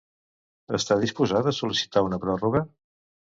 [0.77, 2.65] Està disposat a sol·licitar una pròrroga?